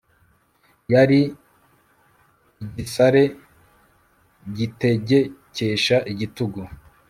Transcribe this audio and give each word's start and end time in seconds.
yari 0.93 1.19
igisare 2.63 3.23
gitegekesha 4.57 5.97
igitugu 6.11 6.61